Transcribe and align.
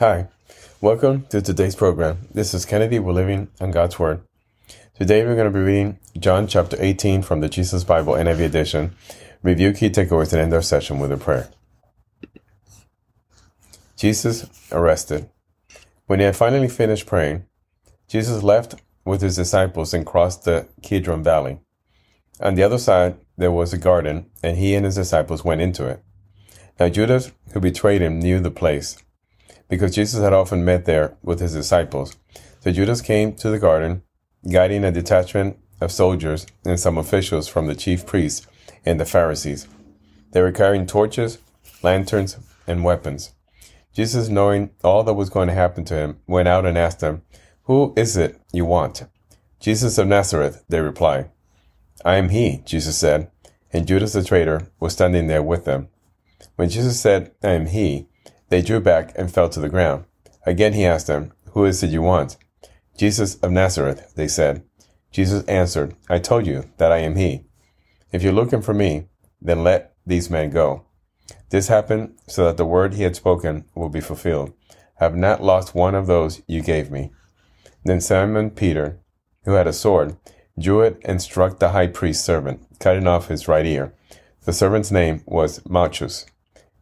Hi, 0.00 0.26
welcome 0.80 1.24
to 1.26 1.40
today's 1.40 1.76
program. 1.76 2.26
This 2.34 2.52
is 2.52 2.64
Kennedy. 2.64 2.98
We're 2.98 3.12
living 3.12 3.46
on 3.60 3.70
God's 3.70 3.96
Word. 3.96 4.22
Today 4.98 5.24
we're 5.24 5.36
going 5.36 5.52
to 5.52 5.56
be 5.56 5.64
reading 5.64 6.00
John 6.18 6.48
chapter 6.48 6.76
18 6.80 7.22
from 7.22 7.40
the 7.40 7.48
Jesus 7.48 7.84
Bible 7.84 8.14
NIV 8.14 8.40
edition. 8.40 8.96
Review 9.44 9.72
key 9.72 9.90
takeaways 9.90 10.32
and 10.32 10.42
end 10.42 10.52
our 10.52 10.62
session 10.62 10.98
with 10.98 11.12
a 11.12 11.16
prayer. 11.16 11.48
Jesus 13.96 14.50
arrested. 14.72 15.30
When 16.06 16.18
he 16.18 16.24
had 16.24 16.34
finally 16.34 16.66
finished 16.66 17.06
praying, 17.06 17.46
Jesus 18.08 18.42
left 18.42 18.74
with 19.04 19.22
his 19.22 19.36
disciples 19.36 19.94
and 19.94 20.04
crossed 20.04 20.42
the 20.42 20.66
Kidron 20.82 21.22
Valley. 21.22 21.60
On 22.40 22.56
the 22.56 22.64
other 22.64 22.78
side, 22.78 23.14
there 23.36 23.52
was 23.52 23.72
a 23.72 23.78
garden, 23.78 24.28
and 24.42 24.58
he 24.58 24.74
and 24.74 24.84
his 24.84 24.96
disciples 24.96 25.44
went 25.44 25.60
into 25.60 25.86
it. 25.86 26.02
Now 26.80 26.88
Judas, 26.88 27.30
who 27.52 27.60
betrayed 27.60 28.02
him, 28.02 28.18
knew 28.18 28.40
the 28.40 28.50
place 28.50 28.96
because 29.74 29.92
Jesus 29.92 30.22
had 30.22 30.32
often 30.32 30.64
met 30.64 30.84
there 30.84 31.16
with 31.20 31.40
his 31.40 31.52
disciples. 31.52 32.16
So 32.60 32.70
Judas 32.70 33.00
came 33.00 33.34
to 33.34 33.50
the 33.50 33.58
garden, 33.58 34.02
guiding 34.48 34.84
a 34.84 34.92
detachment 34.92 35.58
of 35.80 35.90
soldiers 35.90 36.46
and 36.64 36.78
some 36.78 36.96
officials 36.96 37.48
from 37.48 37.66
the 37.66 37.74
chief 37.74 38.06
priests 38.06 38.46
and 38.86 39.00
the 39.00 39.04
Pharisees. 39.04 39.66
They 40.30 40.40
were 40.42 40.52
carrying 40.52 40.86
torches, 40.86 41.38
lanterns, 41.82 42.36
and 42.68 42.84
weapons. 42.84 43.32
Jesus, 43.92 44.28
knowing 44.28 44.70
all 44.84 45.02
that 45.02 45.14
was 45.14 45.28
going 45.28 45.48
to 45.48 45.54
happen 45.54 45.84
to 45.86 45.94
him, 45.94 46.20
went 46.28 46.46
out 46.46 46.66
and 46.66 46.78
asked 46.78 47.00
them, 47.00 47.22
Who 47.64 47.94
is 47.96 48.16
it 48.16 48.40
you 48.52 48.64
want? 48.64 49.02
Jesus 49.58 49.98
of 49.98 50.06
Nazareth, 50.06 50.64
they 50.68 50.80
replied. 50.80 51.30
I 52.04 52.14
am 52.14 52.28
he, 52.28 52.62
Jesus 52.64 52.96
said, 52.96 53.28
and 53.72 53.88
Judas 53.88 54.12
the 54.12 54.22
traitor 54.22 54.68
was 54.78 54.92
standing 54.92 55.26
there 55.26 55.42
with 55.42 55.64
them. 55.64 55.88
When 56.54 56.68
Jesus 56.68 57.00
said, 57.00 57.32
I 57.42 57.50
am 57.50 57.66
he, 57.66 58.06
they 58.54 58.62
drew 58.62 58.78
back 58.78 59.10
and 59.16 59.34
fell 59.34 59.48
to 59.48 59.58
the 59.58 59.68
ground. 59.68 60.04
Again 60.46 60.74
he 60.74 60.86
asked 60.86 61.08
them, 61.08 61.32
Who 61.54 61.64
is 61.64 61.82
it 61.82 61.90
you 61.90 62.02
want? 62.02 62.36
Jesus 62.96 63.34
of 63.40 63.50
Nazareth, 63.50 64.12
they 64.14 64.28
said. 64.28 64.62
Jesus 65.10 65.44
answered, 65.46 65.96
I 66.08 66.20
told 66.20 66.46
you 66.46 66.70
that 66.76 66.92
I 66.92 66.98
am 66.98 67.16
he. 67.16 67.46
If 68.12 68.22
you're 68.22 68.32
looking 68.32 68.62
for 68.62 68.72
me, 68.72 69.08
then 69.42 69.64
let 69.64 69.96
these 70.06 70.30
men 70.30 70.50
go. 70.50 70.86
This 71.50 71.66
happened 71.66 72.14
so 72.28 72.44
that 72.44 72.56
the 72.56 72.64
word 72.64 72.94
he 72.94 73.02
had 73.02 73.16
spoken 73.16 73.64
will 73.74 73.88
be 73.88 74.00
fulfilled. 74.00 74.52
I 75.00 75.02
have 75.02 75.16
not 75.16 75.42
lost 75.42 75.74
one 75.74 75.96
of 75.96 76.06
those 76.06 76.40
you 76.46 76.62
gave 76.62 76.92
me. 76.92 77.10
Then 77.84 78.00
Simon 78.00 78.50
Peter, 78.50 79.00
who 79.46 79.54
had 79.54 79.66
a 79.66 79.72
sword, 79.72 80.16
drew 80.56 80.80
it 80.80 81.00
and 81.04 81.20
struck 81.20 81.58
the 81.58 81.70
high 81.70 81.88
priest's 81.88 82.24
servant, 82.24 82.64
cutting 82.78 83.08
off 83.08 83.26
his 83.26 83.48
right 83.48 83.66
ear. 83.66 83.92
The 84.44 84.52
servant's 84.52 84.92
name 84.92 85.24
was 85.26 85.60
Malchus. 85.68 86.24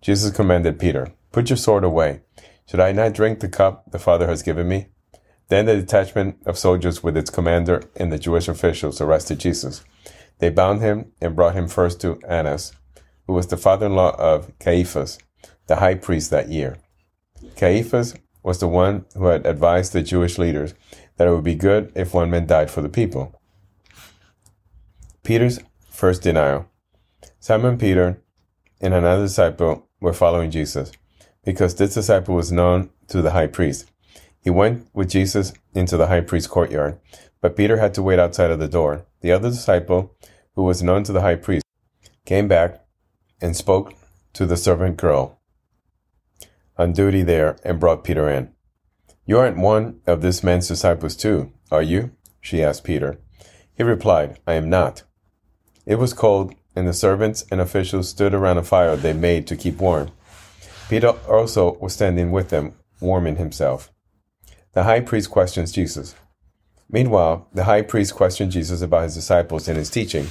Jesus 0.03 0.37
commanded 0.37 0.79
Peter, 0.79 1.15
Put 1.33 1.49
your 1.49 1.57
sword 1.57 1.83
away. 1.83 2.21
Should 2.67 2.81
I 2.81 2.93
not 2.93 3.15
drink 3.15 3.41
the 3.41 3.49
cup 3.49 3.91
the 3.91 3.99
Father 3.99 4.29
has 4.29 4.43
given 4.43 4.69
me? 4.69 4.89
Then 5.49 5.67
the 5.67 5.77
detachment 5.77 6.39
of 6.47 6.59
soldiers 6.59 7.03
with 7.03 7.17
its 7.17 7.31
commander 7.31 7.83
and 7.97 8.13
the 8.13 8.19
Jewish 8.19 8.49
officials 8.49 9.01
arrested 9.01 9.41
Jesus. 9.41 9.83
They 10.39 10.51
bound 10.51 10.81
him 10.81 11.13
and 11.21 11.37
brought 11.37 11.55
him 11.55 11.69
first 11.69 12.01
to 12.03 12.21
Annas, 12.29 12.73
who 13.27 13.33
was 13.33 13.47
the 13.47 13.57
father 13.57 13.87
in 13.87 13.95
law 13.95 14.15
of 14.19 14.57
Caiaphas, 14.59 15.19
the 15.67 15.77
high 15.77 15.95
priest 15.95 16.31
that 16.31 16.49
year. 16.49 16.79
Caiaphas 17.57 18.15
was 18.43 18.59
the 18.59 18.69
one 18.69 19.05
who 19.15 19.27
had 19.27 19.47
advised 19.47 19.93
the 19.93 20.03
Jewish 20.03 20.39
leaders 20.39 20.75
that 21.17 21.29
it 21.29 21.31
would 21.31 21.45
be 21.45 21.55
good 21.55 21.93
if 21.95 22.15
one 22.15 22.31
man 22.31 22.47
died 22.47 22.71
for 22.71 22.83
the 22.83 22.89
people. 22.89 23.41
Peter's 25.23 25.61
first 25.89 26.23
denial. 26.23 26.67
Simon 27.39 27.79
Peter 27.79 28.23
and 28.81 28.95
another 28.95 29.25
disciple 29.25 29.89
were 30.01 30.13
following 30.13 30.51
Jesus 30.51 30.93
because 31.45 31.75
this 31.75 31.95
disciple 31.95 32.35
was 32.35 32.53
known 32.53 32.91
to 33.09 33.23
the 33.23 33.33
high 33.33 33.47
priest. 33.47 33.91
He 34.41 34.51
went 34.51 34.89
with 34.93 35.11
Jesus 35.11 35.53
into 35.75 35.97
the 35.97 36.09
high 36.09 36.21
priest's 36.21 36.49
courtyard, 36.49 36.99
but 37.41 37.57
Peter 37.57 37.79
had 37.79 37.95
to 37.95 38.03
wait 38.03 38.19
outside 38.19 38.51
of 38.51 38.59
the 38.59 38.69
door. 38.69 39.07
The 39.21 39.33
other 39.33 39.51
disciple, 39.51 40.17
who 40.55 40.63
was 40.63 40.83
known 40.83 41.05
to 41.05 41.13
the 41.13 41.21
high 41.21 41.37
priest, 41.37 41.65
came 42.25 42.49
back 42.49 42.85
and 43.41 43.57
spoke 43.57 43.95
to 44.33 44.47
the 44.47 44.57
servant 44.57 44.97
girl 44.97 45.39
on 46.77 46.93
duty 46.93 47.23
there 47.23 47.57
and 47.65 47.81
brought 47.81 48.05
Peter 48.05 48.29
in. 48.29 48.51
You 49.25 49.39
aren't 49.39 49.59
one 49.59 50.01
of 50.07 50.21
this 50.21 50.43
man's 50.43 50.69
disciples, 50.69 51.17
too, 51.17 51.53
are 51.71 51.83
you? 51.83 52.11
she 52.41 52.63
asked 52.63 52.85
Peter. 52.85 53.21
He 53.75 53.83
replied, 53.83 54.39
I 54.47 54.55
am 54.55 54.69
not. 54.69 55.05
It 55.87 55.97
was 55.97 56.13
cold, 56.13 56.55
and 56.75 56.89
the 56.89 56.93
servants 56.93 57.45
and 57.51 57.61
officials 57.61 58.09
stood 58.09 58.35
around 58.35 58.59
a 58.59 58.63
fire 58.63 58.97
they 58.97 59.13
made 59.13 59.47
to 59.47 59.57
keep 59.57 59.79
warm. 59.79 60.11
Peter 60.93 61.15
also 61.27 61.79
was 61.81 61.95
standing 61.95 62.31
with 62.31 62.51
them, 62.51 62.75
warming 63.01 63.37
himself. 63.37 63.91
The 64.75 64.83
high 64.83 65.01
priest 65.01 65.31
questions 65.31 65.73
Jesus. 65.73 66.15
Meanwhile, 66.91 67.49
the 67.55 67.65
high 67.65 67.81
priest 67.81 68.15
questioned 68.15 68.53
Jesus 68.53 68.83
about 68.83 69.05
his 69.05 69.15
disciples 69.15 69.69
and 69.69 69.79
his 69.79 69.89
teaching. 69.89 70.27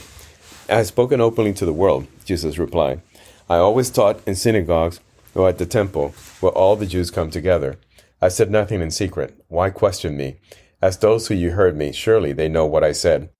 I 0.69 0.75
have 0.75 0.85
spoken 0.85 1.19
openly 1.19 1.51
to 1.53 1.65
the 1.65 1.73
world, 1.73 2.05
Jesus 2.25 2.59
replied. 2.59 3.01
I 3.49 3.55
always 3.55 3.89
taught 3.89 4.21
in 4.27 4.35
synagogues 4.35 4.99
or 5.33 5.49
at 5.49 5.57
the 5.57 5.65
temple, 5.65 6.13
where 6.41 6.51
all 6.51 6.75
the 6.75 6.85
Jews 6.85 7.09
come 7.09 7.31
together. 7.31 7.79
I 8.21 8.27
said 8.27 8.51
nothing 8.51 8.81
in 8.81 8.91
secret. 8.91 9.43
Why 9.47 9.71
question 9.71 10.15
me? 10.15 10.41
As 10.79 10.95
those 10.95 11.27
who 11.27 11.33
you 11.33 11.53
heard 11.53 11.75
me, 11.75 11.91
surely 11.91 12.33
they 12.33 12.47
know 12.47 12.67
what 12.67 12.83
I 12.83 12.91
said. 12.91 13.31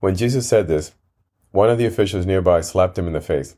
When 0.00 0.16
Jesus 0.16 0.46
said 0.46 0.68
this, 0.68 0.92
one 1.50 1.70
of 1.70 1.78
the 1.78 1.86
officials 1.86 2.26
nearby 2.26 2.60
slapped 2.60 2.98
him 2.98 3.06
in 3.06 3.14
the 3.14 3.22
face. 3.22 3.56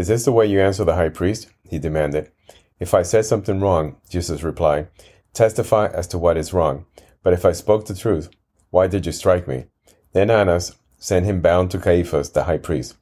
Is 0.00 0.08
this 0.08 0.24
the 0.24 0.32
way 0.32 0.46
you 0.46 0.62
answer 0.62 0.82
the 0.82 0.94
high 0.94 1.10
priest? 1.10 1.50
He 1.62 1.78
demanded. 1.78 2.30
If 2.78 2.94
I 2.94 3.02
said 3.02 3.26
something 3.26 3.60
wrong, 3.60 3.96
Jesus 4.08 4.42
replied, 4.42 4.88
testify 5.34 5.88
as 5.88 6.06
to 6.06 6.16
what 6.16 6.38
is 6.38 6.54
wrong. 6.54 6.86
But 7.22 7.34
if 7.34 7.44
I 7.44 7.52
spoke 7.52 7.84
the 7.84 7.94
truth, 7.94 8.30
why 8.70 8.86
did 8.86 9.04
you 9.04 9.12
strike 9.12 9.46
me? 9.46 9.66
Then 10.14 10.30
Annas 10.30 10.74
sent 10.98 11.26
him 11.26 11.42
bound 11.42 11.70
to 11.72 11.78
Caiaphas, 11.78 12.30
the 12.30 12.44
high 12.44 12.56
priest. 12.56 12.96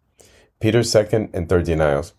Peter's 0.59 0.91
second 0.91 1.31
and 1.33 1.49
third 1.49 1.67
denials. 1.67 2.15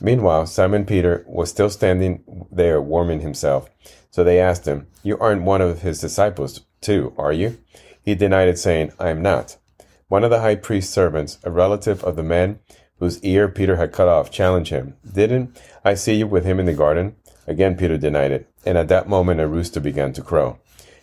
Meanwhile, 0.00 0.46
Simon 0.46 0.86
Peter 0.86 1.24
was 1.26 1.50
still 1.50 1.68
standing 1.68 2.46
there 2.52 2.80
warming 2.80 3.22
himself. 3.22 3.68
So 4.12 4.22
they 4.22 4.38
asked 4.38 4.64
him, 4.64 4.86
You 5.02 5.18
aren't 5.18 5.42
one 5.42 5.60
of 5.60 5.82
his 5.82 6.00
disciples, 6.00 6.60
too, 6.80 7.14
are 7.18 7.32
you? 7.32 7.58
He 8.00 8.14
denied 8.14 8.46
it, 8.46 8.60
saying, 8.60 8.92
I 8.96 9.10
am 9.10 9.22
not. 9.22 9.56
One 10.06 10.22
of 10.22 10.30
the 10.30 10.40
high 10.40 10.54
priest's 10.54 10.94
servants, 10.94 11.38
a 11.42 11.50
relative 11.50 12.04
of 12.04 12.14
the 12.14 12.22
man 12.22 12.60
whose 13.00 13.22
ear 13.24 13.48
Peter 13.48 13.76
had 13.76 13.92
cut 13.92 14.06
off, 14.06 14.30
challenged 14.30 14.70
him. 14.70 14.94
Didn't 15.10 15.60
I 15.84 15.94
see 15.94 16.14
you 16.14 16.26
with 16.26 16.44
him 16.44 16.60
in 16.60 16.66
the 16.66 16.74
garden? 16.74 17.16
Again, 17.46 17.76
Peter 17.76 17.96
denied 17.98 18.30
it, 18.30 18.48
and 18.64 18.78
at 18.78 18.88
that 18.88 19.08
moment 19.08 19.40
a 19.40 19.48
rooster 19.48 19.80
began 19.80 20.12
to 20.12 20.22
crow. 20.22 20.58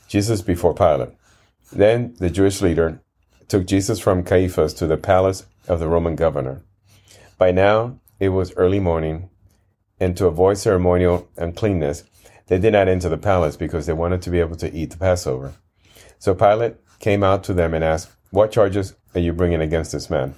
Jesus 0.07 0.41
before 0.41 0.74
Pilate. 0.74 1.09
Then 1.74 2.16
the 2.19 2.30
Jewish 2.30 2.62
leader 2.62 3.02
took 3.47 3.66
Jesus 3.66 4.00
from 4.00 4.24
Caiaphas 4.24 4.74
to 4.75 4.88
the 4.88 4.96
palace 4.96 5.46
of 5.68 5.80
the 5.80 5.88
Roman 5.88 6.16
governor. 6.16 6.62
By 7.38 7.52
now 7.52 8.00
it 8.19 8.30
was 8.30 8.53
early 8.56 8.80
morning, 8.80 9.30
and 10.00 10.16
to 10.18 10.28
avoid 10.28 10.59
ceremonial 10.59 11.28
uncleanness, 11.36 12.03
they 12.46 12.59
did 12.59 12.74
not 12.74 12.88
enter 12.88 13.09
the 13.09 13.18
palace 13.18 13.57
because 13.57 13.88
they 13.88 13.94
wanted 13.94 14.22
to 14.22 14.30
be 14.30 14.40
able 14.40 14.56
to 14.57 14.74
eat 14.74 14.91
the 14.91 14.97
Passover. 14.97 15.56
So 16.19 16.34
Pilate 16.34 16.75
came 17.00 17.24
out 17.24 17.44
to 17.46 17.53
them 17.53 17.74
and 17.74 17.84
asked, 17.84 18.09
What 18.30 18.52
charges 18.52 18.96
are 19.16 19.19
you 19.19 19.34
bringing 19.34 19.62
against 19.62 19.91
this 19.91 20.09
man? 20.09 20.36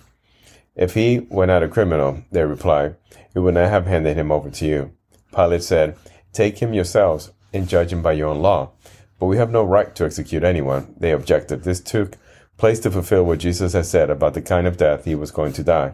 If 0.75 0.93
he 0.93 1.27
were 1.29 1.47
not 1.47 1.63
a 1.63 1.67
criminal, 1.67 2.23
they 2.31 2.43
replied, 2.43 2.95
we 3.33 3.41
would 3.41 3.53
not 3.53 3.69
have 3.69 3.85
handed 3.85 4.17
him 4.17 4.31
over 4.31 4.49
to 4.49 4.65
you. 4.65 4.91
Pilate 5.35 5.63
said, 5.63 5.97
Take 6.33 6.59
him 6.59 6.73
yourselves 6.73 7.31
and 7.53 7.67
judge 7.67 7.91
him 7.91 8.01
by 8.01 8.13
your 8.13 8.29
own 8.29 8.41
law. 8.41 8.71
But 9.19 9.27
we 9.27 9.37
have 9.37 9.51
no 9.51 9.63
right 9.63 9.93
to 9.95 10.05
execute 10.05 10.43
anyone. 10.43 10.95
They 10.97 11.11
objected. 11.11 11.63
This 11.63 11.81
took 11.81 12.17
place 12.57 12.79
to 12.81 12.91
fulfill 12.91 13.25
what 13.25 13.39
Jesus 13.39 13.73
had 13.73 13.85
said 13.85 14.09
about 14.09 14.33
the 14.33 14.41
kind 14.41 14.67
of 14.67 14.77
death 14.77 15.05
he 15.05 15.15
was 15.15 15.31
going 15.31 15.53
to 15.53 15.63
die. 15.63 15.93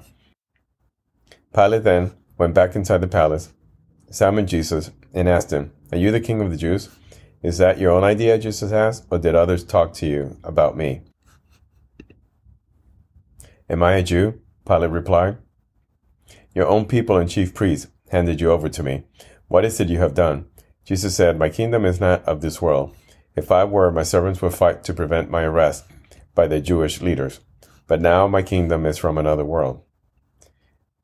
Pilate 1.53 1.83
then 1.83 2.11
went 2.37 2.53
back 2.53 2.75
inside 2.75 3.01
the 3.01 3.07
palace, 3.07 3.53
summoned 4.11 4.49
Jesus, 4.49 4.91
and 5.13 5.29
asked 5.29 5.51
him, 5.51 5.71
Are 5.91 5.97
you 5.97 6.11
the 6.11 6.19
king 6.19 6.41
of 6.41 6.51
the 6.51 6.57
Jews? 6.57 6.89
Is 7.41 7.57
that 7.59 7.77
your 7.77 7.91
own 7.91 8.03
idea? 8.03 8.37
Jesus 8.37 8.71
asked, 8.71 9.05
or 9.11 9.19
did 9.19 9.35
others 9.35 9.63
talk 9.63 9.93
to 9.93 10.07
you 10.07 10.37
about 10.43 10.75
me? 10.75 11.01
Am 13.69 13.83
I 13.83 13.93
a 13.93 14.03
Jew? 14.03 14.41
Pilate 14.65 14.91
replied. 14.91 15.37
Your 16.53 16.67
own 16.67 16.85
people 16.85 17.17
and 17.17 17.29
chief 17.29 17.53
priests 17.53 17.87
handed 18.09 18.41
you 18.41 18.51
over 18.51 18.69
to 18.69 18.83
me. 18.83 19.03
What 19.47 19.65
is 19.65 19.79
it 19.79 19.89
you 19.89 19.99
have 19.99 20.13
done? 20.13 20.47
Jesus 20.85 21.15
said, 21.15 21.37
My 21.37 21.49
kingdom 21.49 21.85
is 21.85 21.99
not 21.99 22.23
of 22.23 22.41
this 22.41 22.61
world. 22.61 22.95
If 23.35 23.51
I 23.51 23.63
were, 23.63 23.91
my 23.91 24.03
servants 24.03 24.41
would 24.41 24.53
fight 24.53 24.83
to 24.85 24.93
prevent 24.93 25.29
my 25.29 25.43
arrest 25.43 25.85
by 26.33 26.47
the 26.47 26.61
Jewish 26.61 27.01
leaders. 27.01 27.41
But 27.87 28.01
now 28.01 28.27
my 28.27 28.41
kingdom 28.41 28.85
is 28.85 28.97
from 28.97 29.17
another 29.17 29.45
world. 29.45 29.81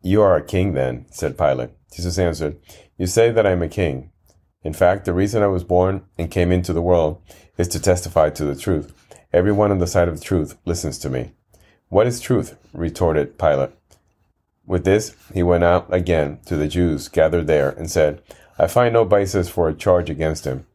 You 0.02 0.22
are 0.22 0.36
a 0.36 0.44
king 0.44 0.74
then, 0.74 1.06
said 1.12 1.38
Pilate. 1.38 1.72
Jesus 1.94 2.18
answered, 2.18 2.60
You 2.98 3.06
say 3.06 3.32
that 3.32 3.46
I 3.46 3.52
am 3.52 3.62
a 3.62 3.68
king. 3.68 4.12
In 4.64 4.74
fact, 4.74 5.06
the 5.06 5.14
reason 5.14 5.44
I 5.44 5.48
was 5.48 5.64
born 5.64 6.06
and 6.18 6.32
came 6.32 6.52
into 6.52 6.74
the 6.74 6.82
world 6.82 7.22
is 7.58 7.68
to 7.70 7.80
testify 7.80 8.30
to 8.32 8.46
the 8.46 8.56
truth. 8.56 8.94
Everyone 9.34 9.72
on 9.72 9.80
the 9.80 9.88
side 9.88 10.08
of 10.08 10.20
the 10.20 10.26
truth 10.26 10.58
listens 10.66 10.98
to 11.00 11.10
me. 11.10 11.34
What 11.92 12.08
is 12.08 12.22
truth? 12.22 12.58
retorted 12.72 13.38
Pilate. 13.38 13.72
With 14.66 14.86
this, 14.86 15.14
he 15.34 15.44
went 15.44 15.66
out 15.66 15.94
again 15.94 16.40
to 16.46 16.56
the 16.56 16.70
Jews 16.70 17.10
gathered 17.10 17.48
there 17.48 17.72
and 17.72 17.92
said, 17.92 18.22
I 18.58 18.68
find 18.68 18.94
no 18.94 19.04
basis 19.04 19.50
for 19.50 19.68
a 19.68 19.74
charge 19.74 20.10
against 20.10 20.46
him. 20.46 20.66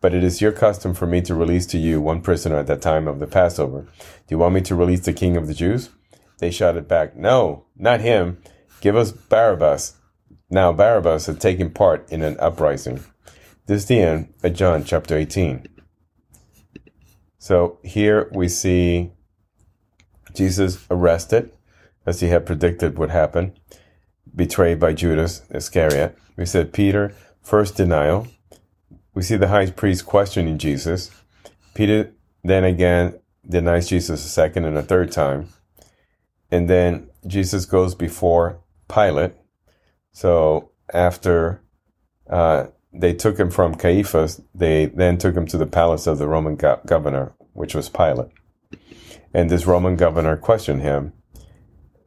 But 0.00 0.14
it 0.14 0.24
is 0.24 0.40
your 0.40 0.50
custom 0.50 0.92
for 0.92 1.06
me 1.06 1.22
to 1.22 1.34
release 1.36 1.64
to 1.66 1.78
you 1.78 2.00
one 2.00 2.22
prisoner 2.22 2.56
at 2.56 2.66
the 2.66 2.74
time 2.74 3.06
of 3.06 3.20
the 3.20 3.28
Passover. 3.28 3.82
Do 3.82 4.30
you 4.30 4.38
want 4.38 4.56
me 4.56 4.62
to 4.62 4.74
release 4.74 5.02
the 5.02 5.12
king 5.12 5.36
of 5.36 5.46
the 5.46 5.54
Jews? 5.54 5.90
They 6.38 6.50
shouted 6.50 6.88
back, 6.88 7.14
No, 7.14 7.66
not 7.76 8.00
him. 8.00 8.42
Give 8.80 8.96
us 8.96 9.12
Barabbas. 9.12 9.94
Now 10.50 10.72
Barabbas 10.72 11.26
had 11.26 11.40
taken 11.40 11.70
part 11.70 12.10
in 12.10 12.22
an 12.22 12.36
uprising. 12.40 13.04
This 13.66 13.82
is 13.82 13.86
the 13.86 14.00
end 14.00 14.34
of 14.42 14.54
John 14.54 14.82
chapter 14.82 15.16
18. 15.16 15.68
So 17.38 17.78
here 17.84 18.28
we 18.34 18.48
see 18.48 19.12
Jesus 20.34 20.84
arrested, 20.90 21.52
as 22.06 22.20
he 22.20 22.28
had 22.28 22.46
predicted 22.46 22.98
would 22.98 23.10
happen, 23.10 23.52
betrayed 24.34 24.80
by 24.80 24.92
Judas 24.92 25.42
Iscariot. 25.50 26.18
We 26.36 26.46
said 26.46 26.72
Peter, 26.72 27.14
first 27.42 27.76
denial. 27.76 28.26
We 29.14 29.22
see 29.22 29.36
the 29.36 29.48
high 29.48 29.70
priest 29.70 30.06
questioning 30.06 30.58
Jesus. 30.58 31.10
Peter 31.74 32.12
then 32.42 32.64
again 32.64 33.18
denies 33.48 33.88
Jesus 33.88 34.24
a 34.24 34.28
second 34.28 34.64
and 34.64 34.76
a 34.76 34.82
third 34.82 35.12
time. 35.12 35.48
And 36.50 36.68
then 36.68 37.10
Jesus 37.26 37.64
goes 37.64 37.94
before 37.94 38.60
Pilate. 38.88 39.32
So 40.12 40.70
after 40.92 41.62
uh, 42.28 42.66
they 42.92 43.12
took 43.12 43.38
him 43.38 43.50
from 43.50 43.74
Caiaphas, 43.74 44.40
they 44.54 44.86
then 44.86 45.18
took 45.18 45.36
him 45.36 45.46
to 45.46 45.58
the 45.58 45.66
palace 45.66 46.06
of 46.06 46.18
the 46.18 46.28
Roman 46.28 46.56
go- 46.56 46.80
governor, 46.86 47.32
which 47.52 47.74
was 47.74 47.88
Pilate. 47.88 48.30
And 49.34 49.50
this 49.50 49.66
Roman 49.66 49.96
governor 49.96 50.36
questioned 50.36 50.82
him, 50.82 51.12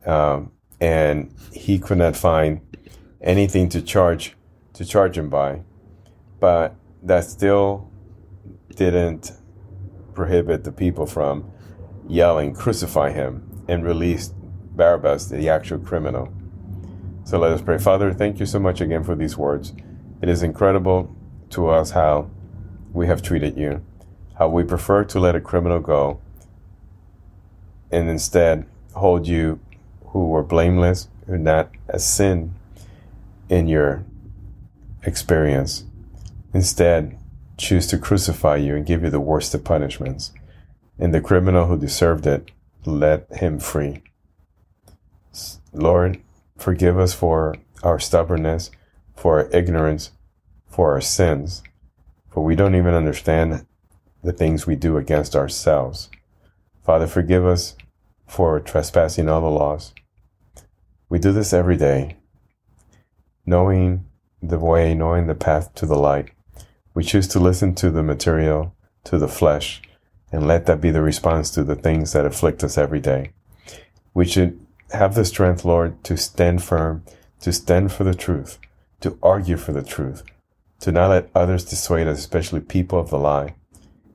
um, 0.06 0.54
and 0.80 1.34
he 1.52 1.78
could 1.78 1.98
not 1.98 2.16
find 2.16 2.62
anything 3.22 3.68
to 3.70 3.82
charge 3.82 4.38
to 4.74 4.86
charge 4.86 5.18
him 5.18 5.30
by. 5.30 5.62
But 6.40 6.76
that 7.04 7.26
still 7.26 7.92
didn't 8.76 9.34
prohibit 10.14 10.64
the 10.64 10.72
people 10.72 11.06
from 11.06 11.52
yelling, 12.08 12.54
"Crucify 12.54 13.12
him!" 13.12 13.44
and 13.68 13.84
release 13.84 14.34
Barabbas, 14.76 15.28
the 15.28 15.50
actual 15.50 15.80
criminal. 15.80 16.30
So 17.26 17.38
let 17.38 17.52
us 17.52 17.62
pray. 17.62 17.78
Father, 17.78 18.14
thank 18.14 18.40
you 18.40 18.46
so 18.46 18.60
much 18.60 18.80
again 18.80 19.04
for 19.04 19.16
these 19.16 19.38
words. 19.38 19.74
It 20.22 20.30
is 20.30 20.44
incredible 20.44 21.14
to 21.50 21.68
us 21.68 21.92
how 21.92 22.30
we 22.94 23.08
have 23.08 23.22
treated 23.22 23.58
you, 23.58 23.82
how 24.36 24.48
we 24.48 24.64
prefer 24.64 25.04
to 25.04 25.20
let 25.20 25.36
a 25.36 25.42
criminal 25.42 25.82
go 25.82 26.22
and 27.92 28.10
instead 28.10 28.66
hold 28.94 29.28
you 29.28 29.60
who 30.08 30.28
were 30.28 30.44
blameless, 30.44 31.08
who 31.28 31.38
not 31.38 31.70
a 31.88 32.00
sin 32.00 32.54
in 33.50 33.68
your 33.68 34.04
experience. 35.04 35.84
Instead, 36.54 37.18
choose 37.58 37.88
to 37.88 37.98
crucify 37.98 38.56
you 38.56 38.76
and 38.76 38.86
give 38.86 39.04
you 39.04 39.10
the 39.10 39.20
worst 39.20 39.54
of 39.54 39.64
punishments. 39.64 40.32
And 41.00 41.14
the 41.14 41.22
criminal 41.22 41.68
who 41.68 41.78
deserved 41.78 42.26
it, 42.26 42.52
let 42.86 43.32
him 43.34 43.60
free. 43.60 44.02
Lord, 45.74 46.20
forgive 46.58 46.98
us 46.98 47.14
for 47.14 47.56
our 47.84 48.00
stubbornness 48.00 48.72
for 49.18 49.40
our 49.40 49.50
ignorance, 49.52 50.12
for 50.68 50.94
our 50.94 51.02
sins, 51.02 51.64
for 52.30 52.44
we 52.44 52.56
don't 52.56 52.76
even 52.76 52.94
understand 52.94 53.66
the 54.24 54.32
things 54.32 54.66
we 54.66 54.76
do 54.76 54.96
against 54.96 55.36
ourselves. 55.36 56.10
Father, 56.88 57.06
forgive 57.06 57.46
us 57.46 57.76
for 58.26 58.62
trespassing 58.62 59.28
all 59.28 59.42
the 59.42 59.48
laws. 59.48 59.94
We 61.10 61.20
do 61.20 61.34
this 61.34 61.52
every 61.52 61.76
day, 61.76 62.16
knowing 63.46 64.06
the 64.42 64.58
way, 64.58 64.94
knowing 64.94 65.28
the 65.28 65.36
path 65.36 65.76
to 65.76 65.86
the 65.86 65.98
light. 65.98 66.30
We 66.94 67.04
choose 67.04 67.28
to 67.28 67.42
listen 67.42 67.76
to 67.76 67.92
the 67.92 68.04
material, 68.04 68.74
to 69.04 69.18
the 69.18 69.28
flesh, 69.28 69.82
and 70.32 70.48
let 70.48 70.66
that 70.68 70.80
be 70.80 70.90
the 70.90 71.02
response 71.02 71.52
to 71.52 71.66
the 71.66 71.76
things 71.76 72.14
that 72.14 72.26
afflict 72.26 72.64
us 72.64 72.78
every 72.78 73.02
day. 73.02 73.34
We 74.14 74.24
should 74.24 74.58
have 74.92 75.14
the 75.14 75.26
strength, 75.26 75.66
Lord, 75.66 76.02
to 76.06 76.16
stand 76.16 76.64
firm, 76.64 77.04
to 77.42 77.52
stand 77.52 77.92
for 77.92 78.06
the 78.06 78.16
truth, 78.16 78.60
to 79.02 79.20
argue 79.22 79.58
for 79.58 79.74
the 79.74 79.84
truth, 79.84 80.24
to 80.80 80.94
not 80.94 81.10
let 81.10 81.32
others 81.36 81.66
dissuade 81.66 82.08
us, 82.08 82.20
especially 82.20 82.62
people 82.62 82.98
of 82.98 83.10
the 83.10 83.20
lie, 83.20 83.56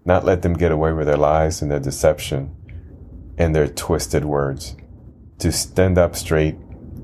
not 0.07 0.25
let 0.25 0.41
them 0.41 0.55
get 0.55 0.73
away 0.73 0.95
with 0.95 1.07
their 1.07 1.19
lies 1.19 1.61
and 1.61 1.71
their 1.71 1.79
deception 1.79 2.57
and 3.43 3.55
their 3.55 3.67
twisted 3.67 4.25
words, 4.25 4.77
to 5.39 5.51
stand 5.51 5.99
up 5.99 6.15
straight 6.15 6.57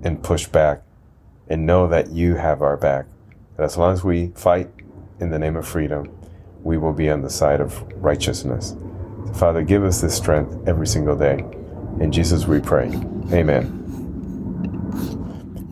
and 0.04 0.22
push 0.22 0.46
back 0.46 0.82
and 1.48 1.66
know 1.66 1.88
that 1.88 2.10
you 2.10 2.36
have 2.36 2.62
our 2.62 2.76
back. 2.76 3.06
That 3.56 3.64
as 3.64 3.76
long 3.76 3.92
as 3.92 4.04
we 4.04 4.28
fight 4.36 4.70
in 5.18 5.30
the 5.30 5.38
name 5.38 5.56
of 5.56 5.66
freedom, 5.66 6.16
we 6.62 6.78
will 6.78 6.92
be 6.92 7.10
on 7.10 7.22
the 7.22 7.30
side 7.30 7.60
of 7.60 7.82
righteousness. 7.96 8.76
Father, 9.34 9.62
give 9.62 9.82
us 9.82 10.00
this 10.00 10.16
strength 10.16 10.56
every 10.68 10.86
single 10.86 11.16
day. 11.16 11.44
In 12.00 12.12
Jesus 12.12 12.46
we 12.46 12.60
pray. 12.60 12.88
Amen. 13.32 13.74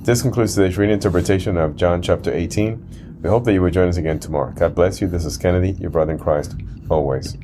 This 0.03 0.23
concludes 0.23 0.55
today's 0.55 0.77
reading 0.79 0.95
interpretation 0.95 1.57
of 1.57 1.77
John 1.77 2.03
chapter 2.03 2.33
18. 2.33 3.21
We 3.23 3.29
hope 3.29 3.45
that 3.45 3.53
you 3.53 3.63
will 3.63 3.71
join 3.71 3.89
us 3.89 3.97
again 3.97 4.19
tomorrow. 4.19 4.53
God 4.53 4.75
bless 4.75 5.01
you. 5.01 5.07
This 5.07 5.25
is 5.25 5.37
Kennedy, 5.37 5.73
your 5.73 5.91
brother 5.91 6.13
in 6.13 6.19
Christ, 6.19 6.57
always. 6.91 7.37